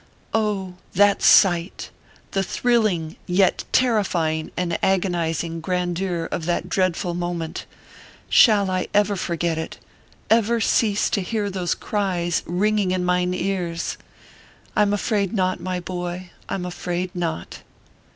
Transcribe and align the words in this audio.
Oh, 0.33 0.77
that 0.93 1.21
sight! 1.21 1.91
the 2.31 2.41
thrilling 2.41 3.17
yet 3.27 3.65
terrifying 3.71 4.49
and 4.57 4.79
agonizing 4.81 5.61
grandeur 5.61 6.25
of 6.31 6.47
that 6.47 6.69
dreadful 6.69 7.13
moment! 7.13 7.67
shall 8.27 8.71
I 8.71 8.87
ever 8.95 9.15
forget 9.15 9.59
it 9.59 9.77
ever 10.27 10.59
cease 10.59 11.07
to 11.11 11.21
hear 11.21 11.51
those 11.51 11.75
cries 11.75 12.41
ring 12.47 12.79
ing 12.79 12.89
in 12.89 13.05
mine 13.05 13.35
ears? 13.35 13.97
I 14.75 14.81
m 14.81 14.91
afraid 14.93 15.33
not, 15.33 15.59
my 15.59 15.79
boy 15.79 16.31
I 16.49 16.55
m 16.55 16.65
afraid 16.65 17.13
not. 17.15 17.59